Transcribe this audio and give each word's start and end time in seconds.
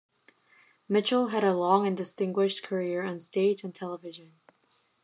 Mitchell 0.89 1.27
had 1.27 1.43
a 1.43 1.53
long 1.55 1.85
and 1.85 1.95
distinguished 1.95 2.63
career 2.63 3.03
on 3.03 3.19
stage 3.19 3.63
and 3.63 3.75
television. 3.75 4.33